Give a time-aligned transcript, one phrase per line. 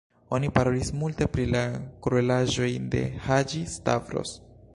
[0.35, 1.61] Oni parolis multe pri la
[2.07, 4.35] kruelaĵoj de Haĝi-Stavros.